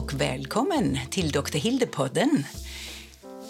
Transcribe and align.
och 0.00 0.20
välkommen 0.20 0.98
till 1.10 1.30
Dr. 1.30 1.58
Hilde-podden. 1.58 2.44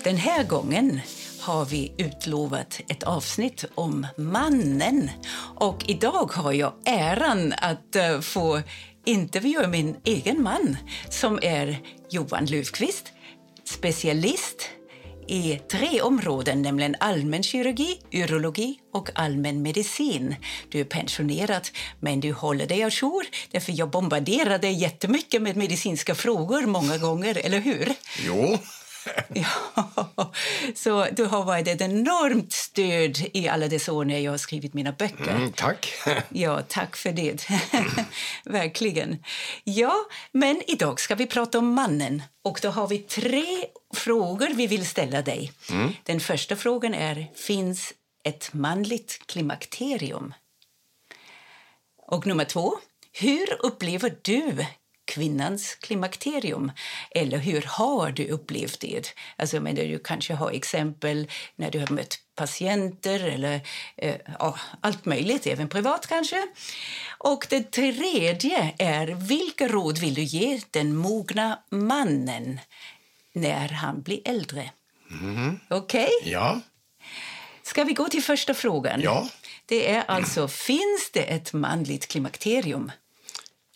Den 0.04 0.16
här 0.16 0.45
gången 0.45 1.00
har 1.41 1.64
vi 1.64 1.93
utlovat 1.98 2.80
ett 2.88 3.03
avsnitt 3.03 3.64
om 3.75 4.07
mannen. 4.16 5.11
Och 5.57 5.84
idag 5.89 6.30
har 6.32 6.52
jag 6.52 6.73
äran 6.84 7.52
att 7.52 7.96
eh, 7.96 8.21
få 8.21 8.62
intervjua 9.05 9.68
min 9.68 9.96
egen 10.05 10.43
man 10.43 10.77
som 11.11 11.39
är 11.43 11.79
Johan 12.11 12.46
Löfqvist, 12.46 13.12
specialist 13.64 14.71
i 15.31 15.61
tre 15.71 16.01
områden, 16.01 16.62
nämligen 16.62 16.97
allmänkirurgi, 17.01 18.01
urologi 18.12 18.79
och 18.93 19.09
allmänmedicin. 19.15 20.37
Du 20.69 20.80
är 20.80 20.85
pensionerad, 20.85 21.69
men 22.01 22.21
du 22.21 22.33
håller 22.33 22.66
dig 22.66 22.83
ajour. 22.83 23.27
Därför 23.51 23.73
jag 23.77 23.91
bombarderar 23.91 24.59
dig 24.59 24.73
jättemycket 24.73 25.43
med 25.43 25.57
medicinska 25.57 26.15
frågor 26.15 26.66
många 26.66 26.98
gånger, 26.98 27.38
eller 27.45 27.61
hur? 27.61 27.93
Jo. 28.27 28.59
ja, 29.34 30.32
så 30.74 31.06
du 31.12 31.24
har 31.24 31.45
varit 31.45 31.68
ett 31.68 31.80
enormt 31.80 32.52
stöd 32.52 33.18
i 33.32 33.48
alla 33.48 33.68
dessa 33.68 33.92
år 33.92 34.04
när 34.04 34.18
jag 34.18 34.30
har 34.30 34.38
skrivit 34.38 34.74
mina 34.74 34.92
böcker. 34.92 35.30
Mm, 35.30 35.52
tack. 35.52 35.92
ja, 36.28 36.62
tack 36.68 36.96
för 36.96 37.12
det. 37.12 37.46
Verkligen. 38.45 39.24
Ja, 39.64 39.95
men 40.32 40.62
idag 40.66 41.00
ska 41.00 41.14
vi 41.14 41.26
prata 41.26 41.59
om 41.59 41.74
mannen. 41.74 42.23
Och 42.42 42.59
då 42.62 42.68
har 42.68 42.88
vi 42.88 42.98
tre 42.98 43.46
frågor 43.95 44.48
vi 44.54 44.66
vill 44.66 44.86
ställa 44.86 45.23
dig. 45.23 45.52
Mm. 45.70 45.92
Den 46.02 46.20
första 46.20 46.56
frågan 46.56 46.95
är, 46.95 47.26
finns 47.34 47.92
ett 48.24 48.52
manligt 48.52 49.26
klimakterium? 49.26 50.34
Och 52.06 52.26
nummer 52.26 52.45
två, 52.45 52.78
hur 53.12 53.56
upplever 53.60 54.16
du 54.23 54.66
kvinnans 55.11 55.75
klimakterium? 55.75 56.73
Eller 57.11 57.39
hur 57.39 57.63
har 57.63 58.11
du 58.11 58.29
upplevt 58.29 58.80
det? 58.80 59.15
Alltså, 59.37 59.61
men 59.61 59.75
du 59.75 59.99
kanske 59.99 60.35
har 60.35 60.51
exempel 60.51 61.29
när 61.57 61.71
du 61.71 61.79
har 61.79 61.91
mött 61.91 62.19
patienter 62.35 63.21
eller 63.25 63.61
eh, 63.97 64.16
ja, 64.38 64.59
allt 64.81 65.05
möjligt, 65.05 65.47
även 65.47 65.69
privat 65.69 66.06
kanske. 66.06 66.47
Och 67.19 67.47
det 67.50 67.71
tredje 67.71 68.75
är, 68.78 69.06
vilka 69.06 69.69
råd 69.69 69.99
vill 69.99 70.15
du 70.15 70.22
ge 70.22 70.61
den 70.71 70.97
mogna 70.97 71.59
mannen 71.71 72.61
när 73.33 73.69
han 73.69 74.03
blir 74.03 74.21
äldre? 74.25 74.71
Mm. 75.11 75.61
Okej? 75.69 76.09
Okay? 76.21 76.33
Ja. 76.33 76.61
Ska 77.62 77.84
vi 77.84 77.93
gå 77.93 78.09
till 78.09 78.22
första 78.22 78.55
frågan? 78.55 79.00
Ja. 79.00 79.28
Det 79.66 79.91
är 79.91 80.05
alltså, 80.09 80.49
finns 80.49 81.11
det 81.12 81.22
ett 81.22 81.53
manligt 81.53 82.06
klimakterium? 82.06 82.93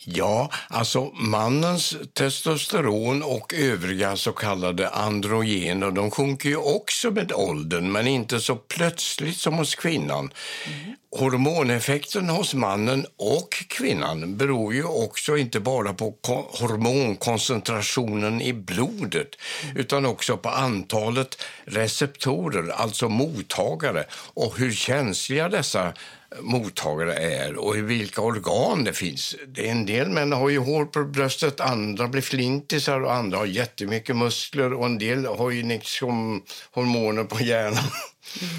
Ja, 0.04 0.50
alltså 0.68 1.04
mannens 1.14 1.96
testosteron 2.12 3.22
och 3.22 3.54
övriga 3.54 4.16
så 4.16 4.32
kallade 4.32 4.88
androgener 4.88 5.90
de 5.90 6.10
sjunker 6.10 6.48
ju 6.48 6.56
också 6.56 7.10
med 7.10 7.32
åldern, 7.32 7.92
men 7.92 8.06
inte 8.06 8.40
så 8.40 8.56
plötsligt 8.56 9.36
som 9.36 9.54
hos 9.54 9.74
kvinnan. 9.74 10.30
Mm. 10.66 10.96
Hormoneffekten 11.16 12.28
hos 12.28 12.54
mannen 12.54 13.06
och 13.16 13.54
kvinnan 13.68 14.36
beror 14.36 14.74
ju 14.74 14.84
också 14.84 15.36
inte 15.36 15.60
bara 15.60 15.94
på 15.94 16.14
hormonkoncentrationen 16.60 18.40
i 18.40 18.52
blodet 18.52 19.28
mm. 19.62 19.76
utan 19.76 20.06
också 20.06 20.36
på 20.36 20.48
antalet 20.48 21.42
receptorer, 21.64 22.68
alltså 22.70 23.08
mottagare, 23.08 24.04
och 24.12 24.58
hur 24.58 24.72
känsliga 24.72 25.48
dessa 25.48 25.92
mottagare 26.40 27.14
är 27.14 27.56
och 27.56 27.76
i 27.76 27.80
vilka 27.80 28.20
organ 28.20 28.84
det 28.84 28.92
finns. 28.92 29.36
Det 29.46 29.66
är 29.66 29.70
en 29.70 29.86
del 29.86 30.08
män 30.08 30.32
har 30.32 30.48
ju 30.48 30.58
hår 30.58 30.84
på 30.84 31.04
bröstet, 31.04 31.60
andra 31.60 32.08
blir 32.08 32.22
flintisar 32.22 33.00
och 33.00 33.14
andra 33.14 33.38
har 33.38 33.46
jättemycket 33.46 34.16
muskler 34.16 34.72
och 34.72 34.86
en 34.86 34.98
del 34.98 35.26
har 35.26 35.50
ju 35.50 35.62
liksom 35.62 36.44
hormoner 36.70 37.24
på 37.24 37.40
hjärnan. 37.40 37.84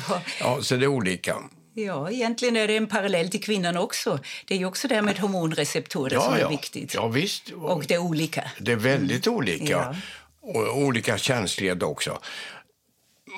Ja. 0.10 0.22
ja, 0.40 0.58
så 0.62 0.76
det 0.76 0.86
är 0.86 0.88
olika. 0.88 1.36
Ja, 1.78 2.12
egentligen 2.12 2.58
är 2.58 2.68
det 2.68 2.78
en 2.78 2.88
parallell 2.88 3.30
till 3.30 3.44
kvinnan 3.44 3.78
också. 3.78 4.20
Det 4.46 4.62
är 4.62 4.66
också 4.66 4.88
det 4.88 5.02
med 5.02 5.20
hormonreceptorer 5.20 6.14
ja, 6.14 6.22
som 6.22 6.34
är 6.34 6.40
ja. 6.40 6.50
viktigt. 6.50 6.94
Ja, 6.94 7.08
visst. 7.08 7.50
Och 7.50 7.86
det 7.88 7.94
är 7.94 8.00
olika. 8.00 8.52
Det 8.60 8.72
är 8.72 8.76
väldigt 8.76 9.28
olika. 9.28 9.72
Ja. 9.72 9.96
Och 10.42 10.78
olika 10.78 11.18
känslighet 11.18 11.84
också. 11.84 12.20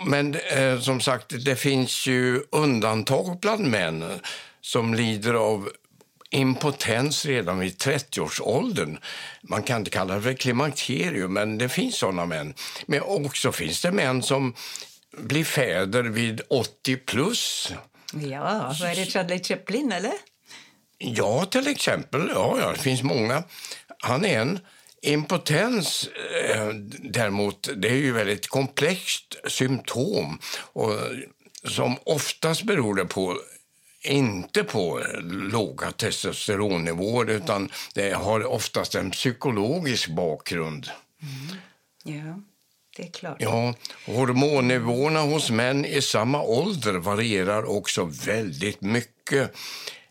Men 0.06 0.36
eh, 0.36 0.80
som 0.80 1.02
sagt, 1.02 1.46
det 1.46 1.56
finns 1.56 2.08
ju 2.08 2.44
undantag 2.50 3.40
bland 3.40 3.68
män 3.68 4.06
som 4.62 4.94
lider 4.94 5.34
av 5.34 5.70
impotens 6.30 7.26
redan 7.26 7.60
vid 7.60 7.78
30-årsåldern. 7.78 8.98
Man 9.42 9.64
kan 9.64 9.78
inte 9.78 9.92
kalla 9.92 10.16
det 10.16 10.22
för 10.22 10.34
klimakterium, 10.34 11.34
men 11.34 11.58
det 11.58 11.70
finns 11.70 11.98
såna 11.98 12.26
män. 12.26 12.54
Men 12.86 13.02
också 13.02 13.52
finns 13.52 13.82
det 13.82 13.92
män 13.92 14.24
som 14.24 14.54
blir 15.18 15.44
fäder 15.44 16.04
vid 16.04 16.42
80 16.50 16.98
plus. 16.98 17.74
Ja, 18.14 18.76
vad 18.80 18.90
är 18.90 18.96
det 18.96 19.06
Charlie 19.06 19.44
Chaplin, 19.44 19.92
eller? 19.92 20.14
Ja, 20.98 21.46
till 21.46 21.68
exempel. 21.68 22.32
Ja, 22.34 22.58
ja, 22.62 22.72
det 22.72 22.80
finns 22.80 23.04
många. 23.04 23.44
Han 24.00 24.26
är 24.26 24.40
en. 24.40 24.60
Impotens 25.02 26.10
eh, 26.46 26.74
däremot, 27.00 27.70
det 27.76 27.90
är 27.90 27.96
ju 27.96 28.12
väldigt 28.12 28.48
komplext 28.48 29.36
symptom 29.48 30.40
och 30.74 30.92
som 31.64 31.98
oftast 32.06 32.64
beror 32.64 33.06
på 33.06 33.40
inte 34.02 34.64
på 34.64 35.04
låga 35.52 35.92
testosteronnivåer 35.92 37.30
utan 37.30 37.72
det 37.94 38.12
har 38.12 38.46
oftast 38.46 38.96
en 38.96 39.12
psykologisk 39.12 40.10
bakgrund. 40.10 40.90
Mm. 41.22 41.58
Ja, 42.04 42.42
det 42.98 43.04
är 43.04 43.08
klart. 43.08 43.38
Ja, 43.40 43.74
hormonnivåerna 44.06 45.20
hos 45.20 45.50
män 45.50 45.86
i 45.86 46.02
samma 46.02 46.42
ålder 46.42 46.94
varierar 46.94 47.78
också 47.78 48.04
väldigt 48.04 48.82
mycket. 48.82 49.52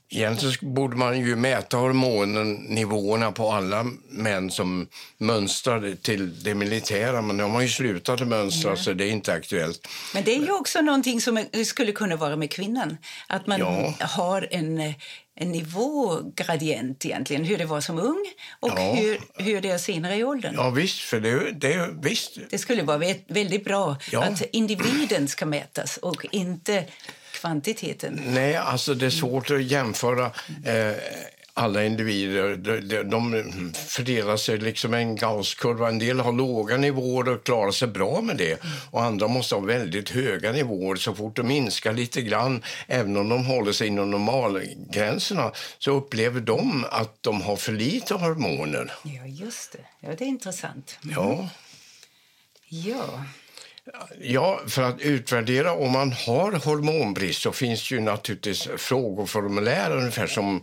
Egentligen 0.08 0.74
borde 0.74 0.96
man 0.96 1.20
ju 1.20 1.36
mäta 1.36 1.76
hormonnivåerna 1.76 3.32
på 3.32 3.52
alla 3.52 3.86
män 4.08 4.50
som 4.50 4.88
mönstrar 5.18 5.96
till 6.02 6.42
det 6.42 6.54
militära, 6.54 7.22
men 7.22 7.36
de 7.36 7.52
har 7.52 7.60
ju 7.60 7.68
slutat 7.68 8.20
att 8.20 8.28
mönstra 8.28 8.70
ja. 8.70 8.76
så 8.76 8.92
det 8.92 9.04
är 9.04 9.10
inte 9.10 9.32
aktuellt. 9.32 9.88
Men 10.14 10.24
det 10.24 10.34
är 10.34 10.40
ju 10.40 10.52
också 10.52 10.80
någonting 10.80 11.20
som 11.20 11.44
skulle 11.64 11.92
kunna 11.92 12.16
vara 12.16 12.36
med 12.36 12.50
kvinnan, 12.50 12.96
att 13.26 13.46
man 13.46 13.60
ja. 13.60 13.94
har 14.00 14.48
en, 14.50 14.94
en 15.34 15.52
nivågradient 15.52 17.04
egentligen, 17.04 17.44
hur 17.44 17.58
det 17.58 17.66
var 17.66 17.80
som 17.80 17.98
ung 17.98 18.24
och 18.60 18.72
ja. 18.76 18.94
hur, 18.94 19.20
hur 19.34 19.60
det 19.60 19.70
är 19.70 19.78
senare 19.78 20.16
i 20.16 20.24
åldern. 20.24 20.54
Ja 20.56 20.70
visst, 20.70 21.00
för 21.00 21.20
det, 21.20 21.52
det, 21.52 21.90
visst. 22.02 22.38
det 22.50 22.58
skulle 22.58 22.82
vara 22.82 22.98
väldigt 23.28 23.64
bra 23.64 23.96
att 24.12 24.42
individen 24.52 25.28
ska 25.28 25.46
mätas 25.46 25.96
och 25.96 26.26
inte 26.30 26.84
kvantiteten? 27.46 28.20
Nej, 28.26 28.56
alltså 28.56 28.94
det 28.94 29.06
är 29.06 29.10
svårt 29.10 29.50
att 29.50 29.62
jämföra 29.62 30.24
eh, 30.64 30.96
alla 31.54 31.84
individer. 31.84 32.56
De, 32.56 33.10
de 33.10 33.72
fördelar 33.74 34.36
sig 34.36 34.58
liksom 34.58 34.94
en 34.94 35.16
Gausskurva. 35.16 35.88
En 35.88 35.98
del 35.98 36.20
har 36.20 36.32
låga 36.32 36.76
nivåer 36.76 37.28
och 37.28 37.44
klarar 37.44 37.70
sig 37.70 37.88
bra 37.88 38.20
med 38.20 38.36
det. 38.36 38.60
Och 38.90 39.02
andra 39.02 39.28
måste 39.28 39.54
ha 39.54 39.62
väldigt 39.62 40.10
höga 40.10 40.52
nivåer. 40.52 40.96
Så 40.96 41.14
fort 41.14 41.36
de 41.36 41.46
minskar 41.46 41.92
lite 41.92 42.22
grann, 42.22 42.62
även 42.86 43.16
om 43.16 43.28
de 43.28 43.46
håller 43.46 43.72
sig 43.72 43.86
inom 43.86 44.10
normalgränserna, 44.10 45.52
så 45.78 45.90
upplever 45.90 46.40
de 46.40 46.84
att 46.90 47.22
de 47.22 47.42
har 47.42 47.56
för 47.56 47.72
lite 47.72 48.14
hormoner. 48.14 48.92
Ja, 49.02 49.26
just 49.26 49.72
det. 49.72 49.78
Ja, 50.00 50.14
det 50.18 50.24
är 50.24 50.28
intressant. 50.28 50.98
Ja. 51.02 51.48
Ja. 52.68 53.24
Ja, 54.20 54.60
för 54.66 54.82
att 54.82 55.00
utvärdera 55.00 55.72
om 55.72 55.92
man 55.92 56.12
har 56.12 56.52
hormonbrist 56.52 57.42
så 57.42 57.52
finns 57.52 57.90
ju 57.90 58.00
naturligtvis 58.00 58.68
frågeformulär 58.76 59.96
ungefär 59.96 60.26
som 60.26 60.62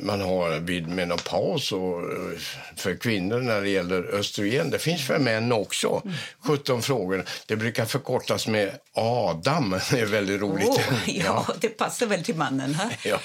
man 0.00 0.20
har 0.20 0.60
vid 0.60 0.88
menopaus 0.88 1.72
och 1.72 2.00
eh, 2.00 2.38
för 2.76 2.94
kvinnor 2.94 3.40
när 3.40 3.60
det 3.60 3.68
gäller 3.68 4.14
östrogen. 4.14 4.70
Det 4.70 4.78
finns 4.78 5.06
för 5.06 5.18
män 5.18 5.52
också. 5.52 6.02
17 6.40 6.82
frågor. 6.82 7.24
Det 7.46 7.56
brukar 7.56 7.84
förkortas 7.84 8.46
med 8.46 8.70
Adam. 8.94 9.70
Det 9.90 10.00
är 10.00 10.06
väldigt 10.06 10.40
roligt. 10.40 10.68
Oh, 10.68 10.80
ja, 11.06 11.44
ja, 11.48 11.54
det 11.60 11.68
passar 11.68 12.06
väl 12.06 12.24
till 12.24 12.34
mannen. 12.34 12.76
Ja. 13.04 13.20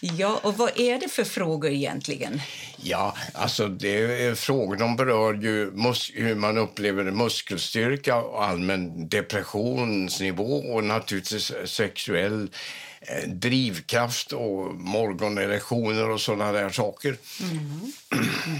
ja, 0.00 0.40
och 0.42 0.56
vad 0.56 0.80
är 0.80 0.98
det 0.98 1.08
för 1.08 1.24
frågor 1.24 1.70
egentligen? 1.70 2.40
Ja, 2.76 3.16
alltså 3.32 3.68
det 3.68 4.24
är 4.26 4.34
frågor 4.34 4.76
de 4.76 4.96
berör 4.96 5.34
ju 5.34 5.72
hur 6.14 6.34
man 6.34 6.58
upplever 6.58 7.04
muskelstyrka 7.04 8.16
och 8.16 8.44
allmän 8.44 9.08
depressionsnivå 9.08 10.56
och 10.56 10.84
naturligtvis 10.84 11.52
sexuell 11.64 12.48
Eh, 12.95 12.95
Eh, 13.08 13.28
drivkraft 13.28 14.32
och 14.32 14.74
morgonerektioner 14.74 16.10
och 16.10 16.20
sådana 16.20 16.52
där 16.52 16.70
saker. 16.70 17.16
Mm. 17.42 17.92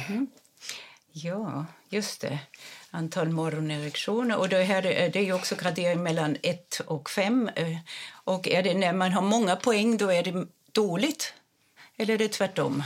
Mm. 0.09 0.27
Ja, 1.13 1.67
just 1.89 2.21
det. 2.21 2.39
Antal 2.91 3.29
morgonerektioner. 3.29 4.37
Och 4.37 4.49
det, 4.49 4.63
här, 4.63 4.87
eh, 4.87 5.11
det 5.13 5.29
är 5.29 5.33
också 5.33 5.55
gradering 5.55 6.03
mellan 6.03 6.37
1 6.43 6.81
och 6.87 7.11
5. 7.11 7.51
Eh, 7.57 7.77
och 8.09 8.49
är 8.49 8.63
det, 8.63 8.75
när 8.75 8.93
man 8.93 9.13
har 9.13 9.23
många 9.23 9.57
poäng 9.57 9.97
då 9.97 10.13
är 10.13 10.23
det 10.23 10.47
dåligt? 10.73 11.35
Eller 11.97 12.15
är 12.15 12.19
det 12.19 12.29
tvärtom? 12.29 12.83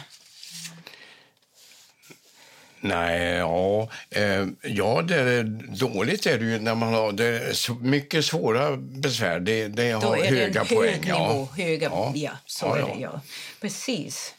Nej, 2.83 3.37
ja, 3.37 3.89
eh, 4.11 4.47
ja 4.63 5.03
det 5.03 5.15
är, 5.21 5.43
dåligt 5.79 6.27
är 6.27 6.39
det 6.39 6.45
ju 6.45 6.59
när 6.59 6.75
man 6.75 6.95
har 6.95 7.13
det 7.13 7.55
mycket 7.81 8.25
svåra 8.25 8.77
besvär. 8.77 9.41
Det, 9.41 9.69
det 9.69 9.91
har 9.91 10.01
Då 10.01 10.15
är 10.17 10.25
höga 10.25 10.53
det 10.53 10.59
en 10.71 10.77
poäng. 10.77 10.91
hög 10.93 11.05
nivå. 11.07 11.49
ja. 11.57 11.65
Höga, 11.65 11.89
ja. 11.93 12.13
Ja. 12.15 12.31
så 12.47 12.67
Ja, 12.67 12.77
är 12.79 12.83
det. 12.97 13.01
Ja. 13.01 13.21
Precis. 13.61 14.35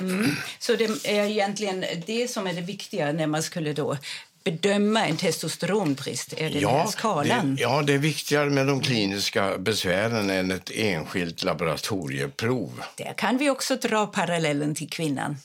Mm. 0.00 0.30
Så 0.58 0.76
det 0.76 0.84
är 1.04 1.24
egentligen 1.30 1.84
det 2.06 2.30
som 2.30 2.46
är 2.46 2.52
det 2.52 2.60
viktiga 2.60 3.12
när 3.12 3.26
man 3.26 3.42
skulle 3.42 3.72
då 3.72 3.96
bedöma 4.44 5.06
en 5.06 5.16
testosteronbrist. 5.16 6.32
Är 6.36 6.50
det 6.50 6.68
här 6.68 6.86
skalan? 6.86 7.54
Det, 7.54 7.62
ja, 7.62 7.82
det 7.82 7.94
är 7.94 7.98
viktigare 7.98 8.50
med 8.50 8.66
de 8.66 8.80
kliniska 8.80 9.58
besvären 9.58 10.30
än 10.30 10.50
ett 10.50 10.70
enskilt 10.74 11.42
laboratorieprov. 11.42 12.82
Där 12.96 13.14
kan 13.16 13.38
vi 13.38 13.50
också 13.50 13.76
dra 13.76 14.06
parallellen 14.06 14.74
till 14.74 14.90
kvinnan. 14.90 15.36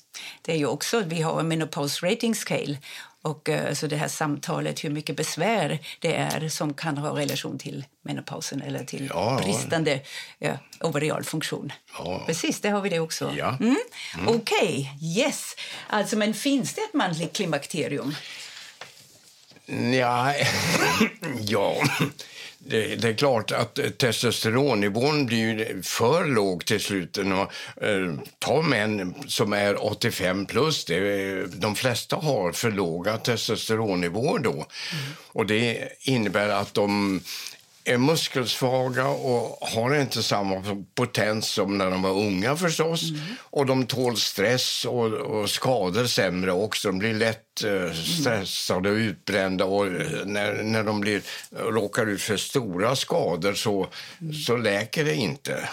Det 0.41 0.51
är 0.51 0.57
ju 0.57 0.65
också, 0.65 1.03
vi 1.05 1.21
har 1.21 1.39
en 1.39 1.47
menopause 1.47 2.05
rating 2.05 2.35
scale 2.35 2.77
och 3.21 3.49
eh, 3.49 3.73
så 3.73 3.87
det 3.87 3.95
här 3.95 4.07
samtalet 4.07 4.83
hur 4.83 4.89
mycket 4.89 5.15
besvär 5.15 5.79
det 5.99 6.15
är 6.15 6.49
som 6.49 6.73
kan 6.73 6.97
ha 6.97 7.17
relation 7.17 7.57
till 7.57 7.85
menopausen 8.03 8.61
eller 8.61 8.83
till 8.83 9.07
Ja, 9.13 9.37
ja. 9.39 9.45
bristande 9.45 9.99
ja, 10.39 10.57
ovarial 10.81 11.23
funktion. 11.23 11.71
Ja. 11.97 12.23
Precis, 12.25 12.61
där 12.61 12.71
har 12.71 12.81
vi 12.81 12.89
det 12.89 12.99
också. 12.99 13.33
Ja. 13.37 13.57
Mm. 13.59 13.77
Okej, 14.27 14.93
yes. 15.17 15.55
Alltså, 15.87 16.17
men 16.17 16.33
finns 16.33 16.73
det 16.73 16.81
ett 16.81 16.93
manligt 16.93 17.35
klimakterium? 17.35 18.15
Ja, 19.93 20.33
ja. 21.47 21.75
Det, 22.59 22.95
det 22.95 23.09
är 23.09 23.13
klart 23.13 23.51
att 23.51 23.79
testosteronnivån 23.97 25.25
blir 25.25 25.81
för 25.83 26.25
låg 26.25 26.65
till 26.65 26.79
slut. 26.79 27.17
Eh, 27.17 27.25
Ta 28.39 28.61
män 28.61 29.13
som 29.27 29.53
är 29.53 29.85
85 29.85 30.45
plus. 30.45 30.85
Det, 30.85 31.45
de 31.45 31.75
flesta 31.75 32.15
har 32.15 32.51
för 32.51 32.71
låga 32.71 33.17
testosteronnivåer 33.17 34.39
då. 34.39 34.65
Och 35.27 35.45
det 35.45 35.89
innebär 36.01 36.49
att 36.49 36.73
de 36.73 37.21
är 37.87 37.97
muskelsvaga 37.97 39.07
och 39.07 39.67
har 39.67 39.95
inte 40.01 40.23
samma 40.23 40.83
potens 40.95 41.47
som 41.47 41.77
när 41.77 41.91
de 41.91 42.01
var 42.01 42.11
unga 42.11 42.55
förstås. 42.55 43.01
Och 43.39 43.65
de 43.65 43.85
tål 43.85 44.17
stress 44.17 44.85
och, 44.85 45.13
och 45.13 45.49
skador 45.49 46.05
sämre 46.05 46.51
också. 46.51 46.87
De 46.87 46.99
blir 46.99 47.13
lätt 47.13 47.63
eh, 47.63 47.93
stressade 47.93 48.89
och 48.89 48.95
utbrända 48.95 49.65
och 49.65 49.87
eh, 49.87 50.25
när, 50.25 50.63
när 50.63 50.83
de 50.83 50.99
blir, 50.99 51.21
råkar 51.51 52.05
ut 52.05 52.21
för 52.21 52.37
stora 52.37 52.95
skador 52.95 53.53
så, 53.53 53.87
så 54.47 54.57
läker 54.57 55.05
det 55.05 55.15
inte. 55.15 55.69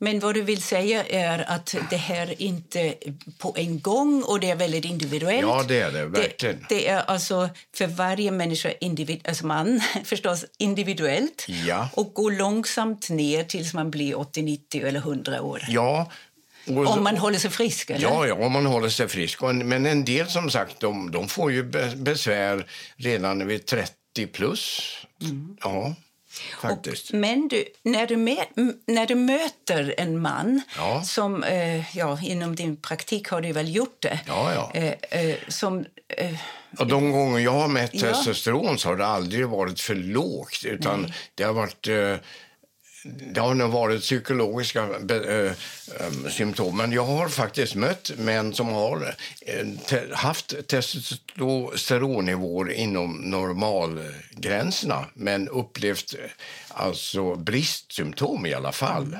Men 0.00 0.20
vad 0.20 0.34
du 0.34 0.42
vill 0.42 0.62
säga 0.62 1.04
är 1.04 1.50
att 1.50 1.74
det 1.90 1.96
här 1.96 2.42
inte 2.42 2.94
på 3.38 3.54
en 3.56 3.80
gång 3.80 4.22
och 4.22 4.40
det 4.40 4.50
är 4.50 4.56
väldigt 4.56 4.84
individuellt. 4.84 5.42
Ja, 5.42 5.64
det 5.68 5.80
är 5.80 5.90
det, 5.92 6.06
verkligen. 6.06 6.56
Det, 6.68 6.74
det 6.74 6.88
är 6.88 6.98
alltså 7.00 7.48
för 7.76 7.86
varje 7.86 8.30
människa, 8.30 8.70
individ, 8.80 9.20
alltså 9.28 9.46
man 9.46 9.80
förstås, 10.04 10.44
individuellt 10.58 11.46
Ja. 11.66 11.88
och 11.94 12.14
går 12.14 12.30
långsamt 12.32 13.10
ner 13.10 13.44
tills 13.44 13.74
man 13.74 13.90
blir 13.90 14.18
80, 14.18 14.42
90 14.42 14.86
eller 14.86 15.00
100 15.00 15.42
år. 15.42 15.62
Ja. 15.68 16.10
Och, 16.66 16.86
Om 16.86 17.02
man 17.04 17.16
håller 17.16 17.38
sig 17.38 17.50
frisk, 17.50 17.90
eller? 17.90 18.02
Ja, 18.02 18.26
ja, 18.26 18.34
om 18.34 18.52
man 18.52 18.66
håller 18.66 18.88
sig 18.88 19.08
frisk. 19.08 19.40
Men 19.42 19.86
en 19.86 20.04
del 20.04 20.26
som 20.30 20.50
sagt, 20.50 20.80
de, 20.80 21.10
de 21.10 21.28
får 21.28 21.52
ju 21.52 21.62
be- 21.62 21.92
besvär 21.96 22.66
redan 22.96 23.46
vid 23.46 23.66
30 23.66 24.26
plus. 24.32 24.82
Ja, 25.62 25.94
faktiskt. 26.60 27.12
Men 27.12 27.48
du, 27.48 27.64
när, 27.82 28.06
du 28.06 28.16
med, 28.16 28.44
när 28.86 29.06
du 29.06 29.14
möter 29.14 29.94
en 29.98 30.20
man 30.20 30.62
Ja. 30.76 31.02
som, 31.02 31.44
eh, 31.44 31.96
ja, 31.96 32.18
inom 32.22 32.54
din 32.56 32.76
praktik 32.76 33.28
har 33.28 33.40
du 33.40 33.52
väl 33.52 33.74
gjort 33.74 33.96
det, 34.02 34.20
Ja, 34.26 34.52
ja. 34.54 34.80
Eh, 34.80 35.20
eh, 35.20 35.36
som 35.48 35.84
eh, 36.08 36.34
Och 36.78 36.86
de 36.86 37.12
gånger 37.12 37.38
jag 37.38 37.52
har 37.52 37.68
mätt 37.68 37.90
Ja. 37.94 38.00
testosteron 38.00 38.78
så 38.78 38.88
har 38.88 38.96
det 38.96 39.06
aldrig 39.06 39.46
varit 39.48 39.80
för 39.80 39.94
lågt. 39.94 40.64
Utan 40.64 41.02
Nej. 41.02 41.14
det 41.34 41.44
har 41.44 41.52
varit... 41.52 41.88
Det 43.04 43.40
har 43.40 43.54
nog 43.54 43.70
varit 43.70 44.00
psykologiska 44.00 44.82
eh, 44.82 45.52
symptom. 46.30 46.76
Men 46.76 46.92
jag 46.92 47.04
har 47.04 47.28
faktiskt 47.28 47.74
mött 47.74 48.10
män 48.16 48.54
som 48.54 48.68
har 48.68 49.14
eh, 49.40 49.66
te, 49.86 50.14
haft 50.14 50.68
testosteronnivåer 50.68 52.72
inom 52.72 53.16
normalgränserna 53.16 55.04
men 55.14 55.48
upplevt 55.48 56.14
alltså 56.68 57.34
bristsymptom 57.34 58.46
i 58.46 58.54
alla 58.54 58.72
fall. 58.72 59.18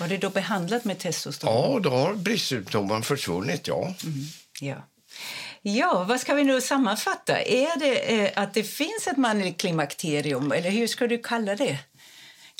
var 0.00 0.08
det 0.08 0.16
då 0.16 0.30
behandlat 0.30 0.84
med 0.84 0.98
testosteron? 0.98 1.72
Ja, 1.72 1.78
då 1.80 1.90
har 1.90 2.14
bristsymptomen 2.14 3.02
försvunnit, 3.02 3.68
ja. 3.68 3.94
Ja. 4.60 4.76
Ja, 5.62 6.04
vad 6.08 6.20
ska 6.20 6.34
vi 6.34 6.44
nu 6.44 6.60
sammanfatta? 6.60 7.42
Är 7.42 7.78
det 7.78 7.98
eh, 7.98 8.42
att 8.42 8.54
det 8.54 8.62
finns 8.62 9.06
ett 9.06 9.16
manligt 9.16 9.60
klimakterium, 9.60 10.52
eller 10.52 10.70
hur 10.70 10.86
ska 10.86 11.06
du 11.06 11.18
kalla 11.18 11.56
det? 11.56 11.78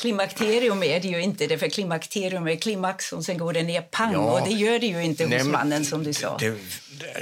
Klimakterium 0.01 0.83
är 0.83 1.01
det 1.01 1.09
ju 1.09 1.23
inte, 1.23 1.47
det 1.47 1.59
för 1.59 1.69
klimakterium 1.69 2.49
är 2.49 2.57
klimax 2.57 3.13
och 3.13 3.25
sen 3.25 3.39
går 3.39 3.53
det 3.53 3.63
ner 3.63 3.81
pang 3.81 4.13
Ja. 4.13 4.19
och 4.41 4.49
det 4.49 4.55
gör 4.55 4.79
det 4.79 4.87
ju 4.87 5.05
inte 5.05 5.27
Nej, 5.27 5.39
hos 5.39 5.49
mannen 5.49 5.85
som 5.85 6.05
du 6.05 6.13
sa. 6.13 6.37
Det, 6.37 6.59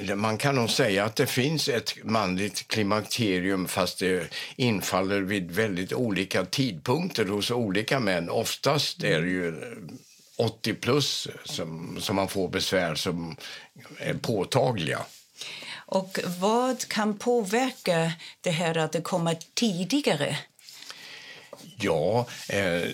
det, 0.07 0.17
man 0.17 0.39
kan 0.39 0.55
nog 0.55 0.71
säga 0.71 1.05
att 1.05 1.17
det 1.17 1.27
finns 1.27 1.69
ett 1.69 2.05
manligt 2.05 2.69
klimakterium 2.69 3.69
fast 3.69 3.99
det 3.99 4.35
infaller 4.57 5.21
vid 5.21 5.51
väldigt 5.51 5.93
olika 5.93 6.45
tidpunkter 6.45 7.25
hos 7.25 7.51
olika 7.51 8.01
män. 8.01 8.31
Oftast 8.31 9.03
är 9.03 9.21
det 9.21 9.29
ju 9.29 9.55
80 10.37 10.75
plus 10.75 11.29
som, 11.45 11.97
som 12.01 12.17
man 12.17 12.29
får 12.29 12.49
besvär 12.49 12.95
som 12.95 13.37
är 13.99 14.15
påtagliga. 14.15 14.99
Och 15.89 16.19
vad 16.39 16.89
kan 16.89 17.19
påverka 17.19 18.13
det 18.41 18.51
här 18.51 18.79
att 18.79 18.93
det 18.93 19.01
kommer 19.01 19.37
tidigare? 19.55 20.37
Ja, 21.79 22.27
eh, 22.49 22.91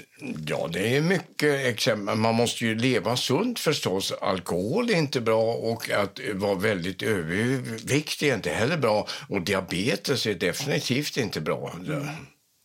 ja, 0.47 0.69
det 0.73 0.97
är 0.97 1.01
mycket 1.01 1.67
exempel. 1.67 2.17
Man 2.17 2.35
måste 2.35 2.65
ju 2.65 2.75
leva 2.75 3.17
sunt 3.17 3.59
förstås. 3.59 4.13
Alkohol 4.21 4.91
är 4.91 4.95
inte 4.95 5.21
bra 5.21 5.55
och 5.55 5.91
att 5.91 6.21
vara 6.35 6.55
väldigt 6.55 7.03
överviktig 7.03 8.29
är 8.29 8.35
inte 8.35 8.51
heller 8.51 8.77
bra. 8.77 9.09
Och 9.29 9.43
diabetes 9.43 10.27
är 10.27 10.35
definitivt 10.35 11.17
inte 11.17 11.41
bra. 11.41 11.73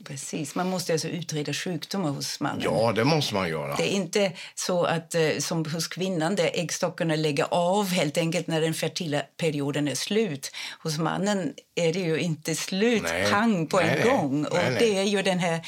Precis, 0.05 0.55
man 0.55 0.69
måste 0.69 0.93
alltså 0.93 1.07
utreda 1.07 1.53
sjukdomar 1.53 2.09
hos 2.09 2.39
mannen. 2.39 2.61
Ja, 2.63 2.91
det 2.95 3.03
måste 3.03 3.33
man 3.33 3.49
göra. 3.49 3.75
Det 3.75 3.83
är 3.83 3.95
inte 3.95 4.31
så 4.55 4.83
att 4.83 5.15
eh, 5.15 5.37
som 5.39 5.65
hos 5.65 5.87
kvinnan 5.87 6.35
där 6.35 6.51
äggstockarna 6.53 7.15
lägger 7.15 7.47
av 7.51 7.87
helt 7.87 8.17
enkelt 8.17 8.47
när 8.47 8.61
den 8.61 8.73
fertila 8.73 9.21
perioden 9.37 9.87
är 9.87 9.95
slut. 9.95 10.51
Hos 10.79 10.97
mannen 10.97 11.53
är 11.75 11.93
det 11.93 11.99
ju 11.99 12.19
inte 12.19 12.55
slut 12.55 13.03
Nej. 13.03 13.31
pang 13.31 13.67
på 13.67 13.77
Nej, 13.77 13.89
en 13.89 13.99
nej. 13.99 14.09
gång. 14.09 14.45
Och 14.45 14.57
det 14.79 14.97
är 14.97 15.03
ju 15.03 15.21
den 15.21 15.39
här 15.39 15.65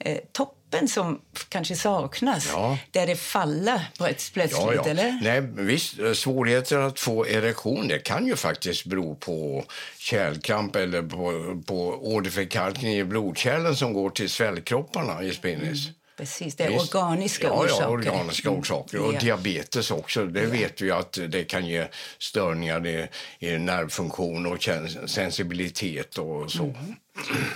eh, 0.00 0.18
toppen 0.32 0.88
som 0.88 1.20
kanske 1.48 1.76
saknas 1.76 2.48
Ja. 2.52 2.78
där 2.90 3.06
det 3.06 3.16
faller 3.16 3.86
plöts- 3.98 4.32
plötsligt, 4.32 4.52
Ja, 4.52 4.74
ja. 4.74 4.84
eller? 4.86 5.18
Nej, 5.22 5.40
visst, 5.40 5.98
eh, 5.98 6.12
svårigheter 6.12 6.78
att 6.78 7.00
få 7.00 7.26
erektion 7.26 7.88
det 7.88 7.98
kan 7.98 8.26
ju 8.26 8.36
faktiskt 8.36 8.84
bero 8.86 9.14
på 9.14 9.64
kärlkramp 9.98 10.76
eller 10.76 11.02
på, 11.02 11.62
på 11.66 11.98
åderförkalkning 12.14 12.92
i 12.94 13.04
blodkärlen 13.04 13.76
som 13.76 13.92
går 13.92 14.10
till 14.10 14.30
svällkropparna 14.30 15.22
i 15.22 15.32
spinnis. 15.32 15.88
Precis, 16.16 16.54
det 16.56 16.64
är 16.64 16.70
Visst. 16.70 16.94
organiska 16.94 17.46
ja, 17.46 17.52
orsaker. 17.64 17.82
Ja, 17.82 17.88
organiska 17.88 18.50
orsaker. 18.50 18.98
Och 18.98 19.14
Ja. 19.14 19.18
diabetes 19.20 19.90
också. 19.90 20.26
Det 20.26 20.46
vet 20.46 20.80
vi 20.80 20.90
att 20.90 21.18
det 21.28 21.44
kan 21.44 21.66
ge 21.66 21.86
störningar 22.18 22.86
i, 22.86 23.08
i 23.38 23.58
nervfunktion 23.58 24.46
och 24.46 24.68
sensibilitet 25.06 26.18
och 26.18 26.52
så. 26.52 26.62
Mm. 26.62 26.76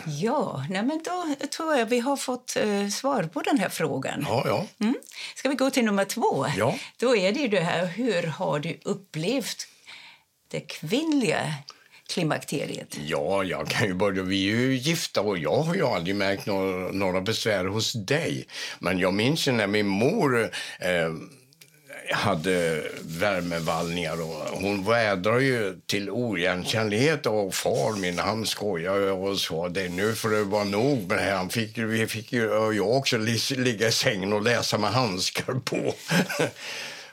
Ja, 0.07 0.65
nej 0.71 0.83
men 0.83 1.01
då 1.05 1.35
tror 1.51 1.77
jag 1.77 1.87
vi 1.87 2.01
har 2.01 2.17
fått 2.17 2.57
eh, 2.57 2.89
svar 2.89 3.23
på 3.23 3.43
den 3.43 3.59
här 3.59 3.69
frågan. 3.69 4.25
Ja, 4.29 4.43
ja. 4.47 4.67
Mm. 4.81 4.95
Ska 5.35 5.49
vi 5.49 5.55
gå 5.55 5.71
till 5.71 5.85
nummer 5.85 6.05
två? 6.05 6.47
Ja. 6.57 6.79
Då 6.97 7.17
är 7.17 7.33
det 7.33 7.41
ju 7.41 7.49
det 7.49 7.61
här, 7.61 7.87
hur 7.87 8.23
har 8.23 8.59
du 8.59 8.79
upplevt 8.85 9.67
det 10.49 10.61
kvinnliga 10.61 11.55
klimakteriet? 12.09 12.99
Ja, 13.07 13.45
jag 13.45 13.69
kan 13.69 13.87
ju 13.87 13.95
börja. 13.95 14.23
Vi 14.23 14.51
är 14.51 14.57
ju 14.57 14.77
gifta 14.77 15.21
och 15.21 15.39
jag 15.39 15.57
har 15.57 15.75
ju 15.75 15.87
aldrig 15.87 16.17
märkt 16.17 16.47
några, 16.47 16.93
några 16.93 17.21
besvär 17.21 17.65
hos 17.65 17.93
dig. 17.93 18.47
Men 18.79 18.99
jag 18.99 19.15
minns 19.15 19.49
ju 19.49 19.53
när 19.53 19.67
min 19.67 19.87
mor 19.87 20.43
eh, 20.81 21.13
hade 22.15 22.83
värmevallningar 23.03 24.23
och 24.23 24.61
hon 24.61 24.85
vädrar 24.85 25.39
ju 25.39 25.81
till 25.87 26.11
oigenkännlighet 26.11 27.27
och 27.27 27.55
far 27.55 27.97
min 27.97 28.19
han 28.19 28.47
skojade 28.47 29.11
och 29.11 29.39
sa 29.39 29.69
det 29.69 29.89
nu 29.89 30.15
får 30.15 30.29
det 30.29 30.45
vara 30.45 30.65
nog 30.65 31.09
med 31.09 31.19
det 31.19 31.25
här. 31.25 31.37
Han 31.37 31.49
fick, 31.49 31.79
vi 31.79 32.07
fick 32.07 32.33
ju 32.33 32.51
och 32.51 32.75
jag 32.75 32.97
också 32.97 33.17
ligga 33.57 33.89
i 33.89 33.93
sängen 33.93 34.33
och 34.33 34.43
läsa 34.43 34.79
med 34.79 34.91
handskar 34.91 35.55
på. 35.55 35.95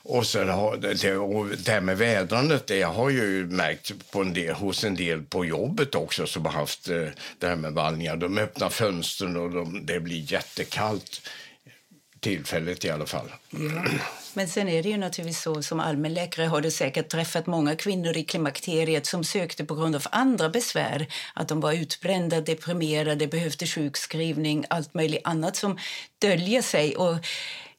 Och 0.04 0.28
sen 0.28 0.50
har 0.50 0.78
det, 0.78 1.18
och 1.18 1.48
det 1.48 1.72
här 1.72 1.82
med 1.82 1.98
vädrandet, 1.98 2.68
det 2.68 2.82
har 2.82 3.10
jag 3.10 3.26
ju 3.26 3.46
märkt 3.46 4.12
på 4.12 4.22
en 4.22 4.34
del, 4.34 4.54
hos 4.54 4.84
en 4.84 4.96
del 4.96 5.22
på 5.22 5.46
jobbet 5.46 5.96
också 5.96 6.28
som 6.28 6.46
har 6.46 6.54
haft 6.54 6.90
eh, 6.90 7.08
det 7.40 7.48
här 7.48 7.56
med 7.56 7.74
vallningar. 7.74 8.16
De 8.16 8.38
öppnar 8.38 8.70
fönstren 8.70 9.38
och 9.38 9.52
de, 9.52 9.86
det 9.86 10.00
blir 10.00 10.32
jättekallt 10.32 11.22
tillfället 12.22 12.86
i 12.86 12.90
alla 12.90 13.06
fall. 13.06 13.32
Men 14.34 14.48
sen 14.48 14.70
är 14.70 14.84
det 14.84 14.90
ju 14.90 14.98
naturligtvis 14.98 15.42
så 15.42 15.64
som 15.64 15.80
allmänläkare 15.80 16.46
har 16.46 16.62
du 16.62 16.72
säkert 16.72 17.10
träffat 17.10 17.48
många 17.48 17.76
kvinnor 17.76 18.18
i 18.18 18.24
klimakteriet 18.24 19.06
som 19.06 19.24
sökte 19.24 19.66
på 19.66 19.76
grund 19.76 19.96
av 19.96 20.04
andra 20.12 20.50
besvär. 20.50 21.08
Att 21.34 21.48
de 21.48 21.60
var 21.60 21.74
utbrända, 21.74 22.42
deprimerade, 22.42 23.28
behövde 23.28 23.68
sjukskrivning, 23.68 24.66
allt 24.70 24.94
möjligt 24.94 25.22
annat 25.24 25.56
som 25.56 25.80
döljer 26.20 26.62
sig. 26.62 26.96
Och 26.96 27.16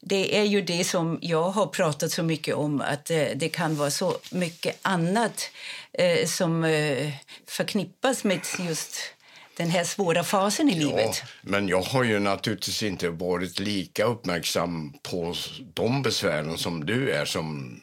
det 0.01 0.39
är 0.39 0.45
ju 0.45 0.63
det 0.63 0.85
som 0.85 1.19
jag 1.23 1.51
har 1.51 1.67
pratat 1.67 2.13
så 2.13 2.23
mycket 2.23 2.55
om, 2.55 2.81
att 2.81 3.11
eh, 3.11 3.27
det 3.35 3.49
kan 3.49 3.77
vara 3.77 3.91
så 3.91 4.17
mycket 4.31 4.79
annat 4.83 5.51
eh, 5.93 6.27
som 6.27 6.65
eh, 6.65 7.13
förknippas 7.47 8.25
med 8.25 8.41
just 8.59 8.97
den 9.57 9.71
här 9.71 9.85
svåra 9.85 10.25
fasen 10.25 10.69
i 10.69 10.75
livet. 10.75 11.23
Ja, 11.23 11.27
men 11.43 11.69
jag 11.69 11.83
har 11.83 12.05
ju 12.05 12.19
naturligtvis 12.19 12.83
inte 12.83 13.11
varit 13.11 13.59
lika 13.59 14.05
uppmärksam 14.05 14.93
på 15.03 15.35
de 15.75 16.03
besvären 16.03 16.59
som 16.59 16.87
du 16.87 17.11
är 17.11 17.25
som 17.25 17.81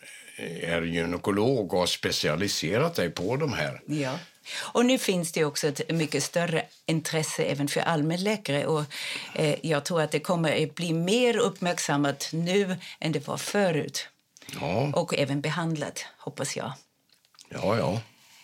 är 0.61 0.81
gynekolog 0.81 1.73
och 1.73 1.79
har 1.79 1.87
specialiserat 1.87 2.95
dig 2.95 3.09
på 3.09 3.35
de 3.35 3.53
här. 3.53 3.81
Ja. 3.85 4.19
Och 4.57 4.85
nu 4.85 4.97
finns 4.97 5.31
det 5.31 5.45
också 5.45 5.67
ett 5.67 5.91
mycket 5.91 6.23
större 6.23 6.65
intresse 6.85 7.43
även 7.43 7.67
för 7.67 7.81
allmänläkare. 7.81 8.65
Och, 8.65 8.83
eh, 9.35 9.55
jag 9.61 9.85
tror 9.85 10.01
att 10.01 10.11
det 10.11 10.19
kommer 10.19 10.63
att 10.63 10.75
bli 10.75 10.93
mer 10.93 11.37
uppmärksammat 11.37 12.29
nu 12.33 12.77
än 12.99 13.11
det 13.11 13.27
var 13.27 13.37
förut. 13.37 14.07
Ja. 14.61 14.91
Och 14.95 15.15
även 15.15 15.41
behandlat, 15.41 16.05
hoppas 16.17 16.57
jag. 16.57 16.73
Ja, 17.49 17.77
ja. 17.77 18.01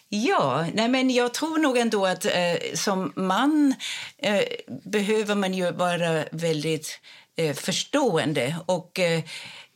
Ja, 0.10 0.66
nej 0.74 0.88
men 0.88 1.10
jag 1.10 1.34
tror 1.34 1.58
nog 1.58 1.78
ändå 1.78 2.06
att 2.06 2.26
eh, 2.26 2.74
som 2.74 3.14
man 3.16 3.76
eh, 4.18 4.44
behöver 4.84 5.36
man 5.36 5.54
ju 5.54 5.72
vara 5.72 6.26
väldigt 6.32 7.00
eh, 7.38 7.56
förstående. 7.56 8.56
Och 8.66 9.00
eh, 9.00 9.24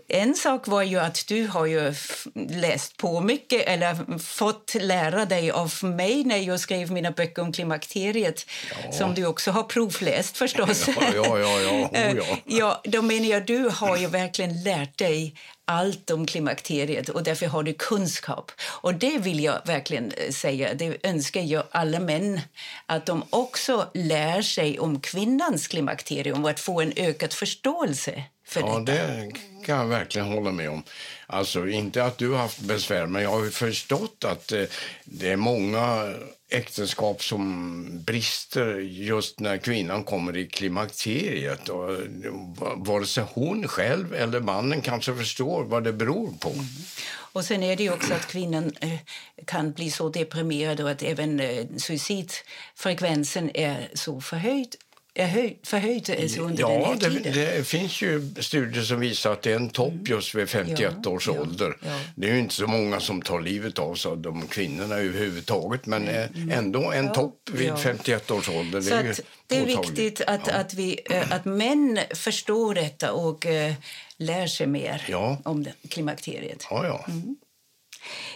en 0.09 0.35
sak 0.35 0.67
var 0.67 0.83
ju 0.83 0.99
att 0.99 1.27
du 1.27 1.47
har 1.47 1.65
ju 1.65 1.93
läst 2.49 2.97
på 2.97 3.21
mycket 3.21 3.67
eller 3.67 4.19
fått 4.19 4.75
lära 4.79 5.25
dig 5.25 5.51
av 5.51 5.73
mig 5.81 6.23
när 6.23 6.37
jag 6.37 6.59
skrev 6.59 6.91
mina 6.91 7.11
böcker 7.11 7.41
om 7.41 7.51
klimakteriet 7.51 8.45
ja. 8.85 8.91
som 8.91 9.13
du 9.13 9.25
också 9.25 9.51
har 9.51 9.63
provläst 9.63 10.37
förstås. 10.37 10.87
Ja, 10.87 10.93
ja, 11.15 11.39
ja. 11.39 11.59
ja. 11.59 11.89
Oh, 11.99 12.17
ja. 12.17 12.37
ja 12.45 12.81
då 12.83 13.01
menar 13.01 13.25
jag, 13.25 13.45
du 13.45 13.69
har 13.69 13.97
ju 13.97 14.07
verkligen 14.07 14.63
lärt 14.63 14.97
dig 14.97 15.35
allt 15.69 16.11
om 16.11 16.25
klimakteriet 16.25 17.09
och 17.09 17.23
därför 17.23 17.45
har 17.45 17.63
du 17.63 17.73
kunskap. 17.73 18.51
Och 18.81 18.93
det 18.93 19.17
vill 19.17 19.43
jag 19.43 19.61
verkligen 19.65 20.11
eh, 20.11 20.31
säga, 20.31 20.73
det 20.73 21.07
önskar 21.07 21.41
jag 21.41 21.63
alla 21.71 21.99
män, 21.99 22.41
att 22.85 23.05
de 23.05 23.23
också 23.29 23.87
lär 23.93 24.41
sig 24.41 24.79
om 24.79 24.99
kvinnans 24.99 25.67
klimakterium 25.67 26.43
och 26.43 26.49
att 26.49 26.59
få 26.59 26.81
en 26.81 26.93
ökad 26.95 27.33
förståelse 27.33 28.23
för 28.49 28.59
ja, 28.59 28.79
detta. 28.79 29.07
det 29.07 29.31
kan 29.65 29.77
jag 29.77 29.87
verkligen 29.87 30.27
hålla 30.27 30.51
med 30.51 30.69
om. 30.69 30.83
Alltså 31.27 31.67
inte 31.67 32.03
att 32.03 32.17
du 32.17 32.29
har 32.29 32.37
haft 32.37 32.59
besvär, 32.59 33.05
men 33.05 33.21
jag 33.21 33.29
har 33.29 33.49
förstått 33.49 34.25
att 34.25 34.51
eh, 34.51 34.63
det 35.03 35.31
är 35.31 35.35
många 35.35 36.13
äktenskap 36.49 37.23
som 37.23 38.03
brister 38.03 38.79
just 38.79 39.39
när 39.39 39.57
kvinnan 39.57 40.03
kommer 40.03 40.37
i 40.37 40.47
klimakteriet. 40.47 41.69
Och, 41.69 41.93
eh, 41.93 41.99
vare 42.75 43.05
sig 43.05 43.23
hon 43.33 43.67
själv 43.67 44.13
eller 44.13 44.39
mannen 44.39 44.81
kanske 44.81 45.15
förstår 45.15 45.63
vad 45.63 45.83
det 45.83 45.93
beror 45.93 46.31
på. 46.39 46.49
Mm. 46.49 46.65
Och 47.11 47.45
sen 47.45 47.63
är 47.63 47.75
det 47.75 47.89
också 47.89 48.13
att 48.13 48.27
kvinnan 48.27 48.73
eh, 48.81 48.99
kan 49.45 49.71
bli 49.71 49.91
så 49.91 50.09
deprimerad 50.09 50.81
och 50.81 50.91
att 50.91 51.03
även 51.03 51.41
suicidfrekvensen 51.79 53.51
är 53.53 53.89
så 53.93 54.21
förhöjd 54.21 54.75
förhöjd 55.63 56.09
under 56.39 56.61
ja, 56.61 56.69
den 56.69 56.83
här 56.83 56.95
tiden? 56.97 57.33
Det, 57.33 57.57
det 57.57 57.63
finns 57.63 58.01
ju 58.01 58.33
studier 58.39 58.83
som 58.83 58.99
visar 58.99 59.31
att 59.31 59.41
det 59.41 59.51
är 59.51 59.55
en 59.55 59.69
topp 59.69 59.93
mm. 59.93 60.05
just 60.05 60.35
vid 60.35 60.49
51 60.49 60.95
ja, 61.03 61.09
års 61.09 61.27
ja, 61.27 61.41
ålder. 61.41 61.77
Ja. 61.85 61.99
Det 62.15 62.29
är 62.29 62.33
ju 62.33 62.39
inte 62.39 62.53
så 62.53 62.67
många 62.67 62.99
som 62.99 63.21
tar 63.21 63.41
livet 63.41 63.79
av 63.79 63.95
sig, 63.95 64.17
de 64.17 64.47
kvinnorna 64.47 64.95
överhuvudtaget, 64.95 65.85
men 65.85 66.07
mm. 66.07 66.51
ändå 66.51 66.91
en 66.91 67.11
topp 67.11 67.49
vid 67.51 67.77
51 67.77 68.31
års 68.31 68.49
ålder. 68.49 68.81
Det 68.81 68.91
är, 68.91 69.15
det 69.47 69.57
är 69.57 69.65
viktigt 69.65 70.21
att, 70.21 70.47
att, 70.47 70.73
vi, 70.73 70.99
eh, 71.05 71.31
att 71.31 71.45
män 71.45 71.99
förstår 72.15 72.73
detta 72.73 73.13
och 73.13 73.45
uh, 73.45 73.73
lär 74.17 74.47
sig 74.47 74.67
mer 74.67 75.15
om 75.43 75.65
klimakteriet. 75.89 76.67
Ja, 76.69 76.85
ja. 76.85 77.05
Mm. 77.07 77.35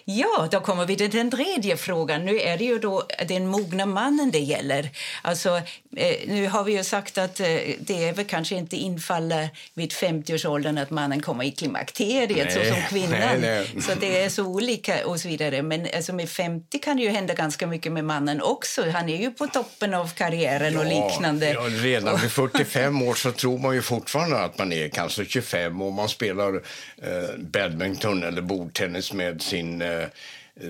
Ja, 0.06 0.48
då 0.52 0.60
kommer 0.60 0.86
vi 0.86 0.96
till 0.96 1.10
den 1.10 1.32
tredje 1.32 1.78
frågan. 1.78 2.26
Nu 2.26 2.40
är 2.40 2.58
det 2.58 2.64
ju 2.64 2.80
då 2.80 3.04
den 3.28 3.48
mogna 3.48 3.86
mannen 3.86 4.32
det 4.32 4.40
gäller. 4.40 4.90
Alltså, 5.22 5.62
eh, 5.96 6.16
nu 6.28 6.48
har 6.48 6.64
vi 6.64 6.78
ju 6.78 6.84
sagt 6.84 7.18
att 7.18 7.40
eh, 7.40 7.48
det 7.80 8.08
är 8.08 8.14
väl 8.14 8.26
kanske 8.26 8.56
inte 8.56 8.76
infaller 8.76 9.50
vid 9.74 9.92
50-årsåldern 9.92 10.78
att 10.78 10.90
mannen 10.90 11.22
kommer 11.22 11.44
i 11.44 11.52
klimakteriet 11.52 12.56
nej, 12.56 12.66
så 12.68 12.74
som 12.74 12.82
kvinnan. 12.90 13.20
Nej, 13.20 13.40
nej. 13.42 13.82
Så 13.82 13.92
det 14.00 14.24
är 14.24 14.30
så 14.30 14.44
olika 14.44 15.08
och 15.08 15.20
så 15.20 15.28
vidare. 15.28 15.62
Men 15.62 15.88
alltså, 15.96 16.14
med 16.14 16.30
50 16.30 16.80
kan 16.80 16.98
det 16.98 17.04
ju 17.04 17.10
hända 17.10 17.34
ganska 17.34 17.68
mycket 17.68 17.92
med 17.92 18.06
mannen 18.06 18.42
också. 18.42 18.90
Han 18.90 19.10
är 19.10 19.22
ju 19.22 19.32
på 19.32 19.48
toppen 19.48 19.94
av 19.94 20.14
karriären 20.14 20.74
ja, 20.74 20.80
och 20.80 20.86
liknande. 20.86 21.54
Ja, 21.54 21.62
redan 21.62 22.22
vid 22.22 22.32
45 22.32 23.02
år 23.08 23.14
så 23.14 23.32
tror 23.32 23.58
man 23.58 23.76
ju 23.76 23.82
fortfarande 23.82 24.40
att 24.40 24.58
man 24.58 24.74
är 24.74 24.90
kanske 24.90 25.26
25 25.26 25.82
och 25.82 25.94
man 25.94 26.10
spelar 26.10 26.56
eh, 26.56 27.38
badminton 27.38 28.24
eller 28.24 28.42
bordtennis 28.42 29.14
med 29.14 29.42
sin 29.42 29.63
sin 29.64 29.82
eh, 29.82 30.08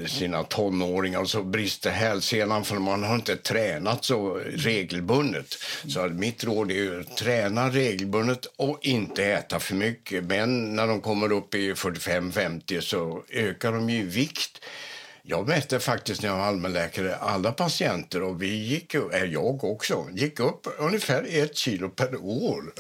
sina 0.08 0.44
tonåringar 0.44 1.20
och 1.20 1.30
så 1.30 1.44
brister 1.44 1.92
hälsenan 1.92 2.66
för 2.66 2.76
man 2.76 3.04
har 3.04 3.16
inte 3.16 3.36
tränat 3.36 4.06
så 4.06 4.42
regelbundet. 4.56 5.56
Så 5.88 6.10
mitt 6.10 6.44
råd 6.44 6.72
är 6.72 7.00
att 7.00 7.18
träna 7.18 7.70
regelbundet 7.70 8.46
och 8.46 8.80
inte 8.82 9.26
äta 9.26 9.60
för 9.60 9.76
mycket. 9.76 10.24
Men 10.24 10.76
när 10.76 10.88
de 10.88 11.02
kommer 11.02 11.32
upp 11.32 11.56
i 11.56 11.74
45-50 11.74 12.82
så 12.82 13.24
ökar 13.30 13.72
de 13.72 13.90
ju 13.90 14.08
vikt. 14.08 14.66
Jag 15.22 15.48
mätte 15.48 15.80
faktiskt 15.80 16.22
när 16.22 16.30
jag 16.30 16.38
var 16.38 16.46
allmänläkare 16.46 17.16
alla 17.16 17.52
patienter 17.52 18.24
och 18.24 18.42
vi 18.42 18.56
gick, 18.56 18.94
eh, 18.94 19.24
jag 19.24 19.64
också, 19.64 20.08
gick 20.12 20.40
upp 20.40 20.68
ungefär 20.78 21.26
ett 21.30 21.58
kilo 21.58 21.90
per 21.90 22.16
år. 22.16 22.74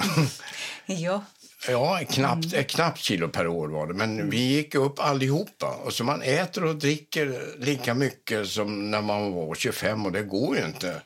Ja. 0.85 1.23
Ja, 1.67 1.99
knappt, 2.09 2.53
mm. 2.53 2.65
knappt 2.65 2.99
kilo 2.99 3.27
per 3.27 3.47
år 3.47 3.67
var 3.67 3.87
det. 3.87 3.93
Men 3.93 4.29
vi 4.29 4.37
gick 4.37 4.75
upp 4.75 4.99
allihopa. 4.99 5.67
Och 5.83 5.93
så 5.93 6.03
man 6.03 6.21
äter 6.21 6.65
och 6.65 6.75
dricker 6.75 7.39
lika 7.59 7.93
mycket 7.93 8.47
som 8.47 8.91
när 8.91 9.01
man 9.01 9.33
var 9.33 9.55
25 9.55 10.05
och 10.05 10.11
det 10.11 10.23
går 10.23 10.57
ju 10.57 10.65
inte. 10.65 11.01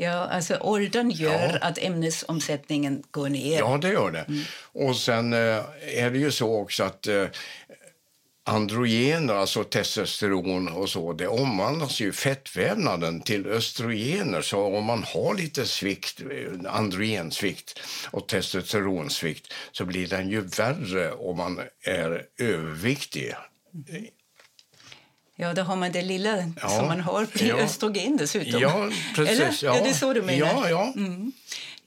Ja, 0.00 0.10
alltså 0.10 0.56
åldern 0.60 1.10
gör 1.10 1.58
ja. 1.60 1.68
att 1.68 1.78
ämnesomsättningen 1.78 3.02
går 3.10 3.28
ner. 3.28 3.58
Ja, 3.58 3.78
det 3.82 3.88
gör 3.88 4.10
det. 4.10 4.24
Mm. 4.28 4.42
Och 4.72 4.96
sen 4.96 5.32
eh, 5.32 5.64
är 5.96 6.10
det 6.10 6.18
ju 6.18 6.30
så 6.30 6.60
också 6.60 6.84
att 6.84 7.06
eh, 7.06 7.24
androgener, 8.48 9.34
alltså 9.34 9.64
testosteron 9.64 10.68
och 10.68 10.88
så, 10.88 11.12
det 11.12 11.28
omvandlas 11.28 12.00
ju 12.00 12.12
fettvävnaden 12.12 13.20
till 13.20 13.46
östrogener. 13.46 14.42
Så 14.42 14.76
om 14.76 14.84
man 14.84 15.02
har 15.02 15.34
lite 15.34 15.66
svikt, 15.66 16.22
androgensvikt 16.68 17.80
och 18.10 18.28
testosteronsvikt 18.28 19.52
så 19.72 19.84
blir 19.84 20.06
den 20.06 20.28
ju 20.28 20.40
värre 20.40 21.12
om 21.12 21.36
man 21.36 21.60
är 21.84 22.22
överviktig. 22.38 23.34
Ja, 25.36 25.54
då 25.54 25.62
har 25.62 25.76
man 25.76 25.92
det 25.92 26.02
lilla 26.02 26.52
ja, 26.62 26.68
som 26.68 26.86
man 26.86 27.00
har 27.00 27.26
blir 27.32 27.48
ja. 27.48 27.56
östrogen 27.56 28.16
dessutom. 28.16 28.60
Ja, 28.60 28.90
precis. 29.14 29.40
Eller? 29.40 29.58
Ja. 29.62 29.80
Är 29.80 29.84
det 29.84 29.94
så 29.94 30.12
du 30.12 30.22
menar? 30.22 30.38
Ja, 30.38 30.70
ja. 30.70 30.92
Mm. 30.96 31.32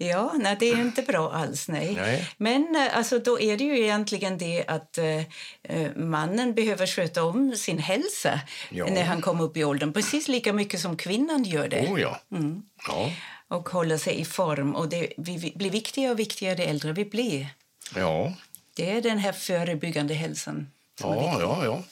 Ja, 0.02 0.34
nej, 0.36 0.56
det 0.60 0.70
är 0.70 0.82
inte 0.82 1.02
bra 1.02 1.32
alls. 1.32 1.68
Nej. 1.68 1.96
nej. 1.96 2.30
Men 2.38 2.76
eh, 2.76 2.98
alltså, 2.98 3.20
då 3.20 3.40
är 3.40 3.58
det 3.58 3.64
ju 3.64 3.80
egentligen 3.80 4.38
det 4.38 4.66
att 4.68 4.98
eh, 4.98 5.18
eh, 5.64 5.96
mannen 5.96 6.54
behöver 6.54 6.88
sköta 6.88 7.24
om 7.24 7.56
sin 7.56 7.78
hälsa 7.78 8.40
ja. 8.70 8.86
när 8.86 9.04
han 9.04 9.22
kommer 9.22 9.44
upp 9.44 9.58
i 9.58 9.64
åldern. 9.64 9.94
Precis 9.94 10.28
lika 10.28 10.54
mycket 10.54 10.80
som 10.80 10.98
kvinnan 10.98 11.44
gör 11.44 11.68
det. 11.68 11.88
Oh, 11.88 12.02
ja. 12.02 12.20
Mm. 12.32 12.62
ja. 12.88 13.12
Och 13.48 13.70
hålla 13.70 13.98
sig 13.98 14.20
i 14.20 14.26
form. 14.26 14.76
Och 14.76 14.90
det 14.90 15.14
vi, 15.18 15.54
blir 15.56 15.72
viktigare 15.72 16.12
och 16.12 16.20
viktigare 16.20 16.56
det 16.56 16.66
äldre 16.66 16.94
vi 16.94 17.06
blir. 17.06 17.48
Ja. 17.96 18.34
Det 18.76 18.92
är 18.92 19.02
den 19.02 19.18
här 19.18 19.32
förebyggande 19.32 20.14
hälsan. 20.14 20.68
Ja, 21.04 21.38
ja, 21.42 21.66
ja. 21.66 21.84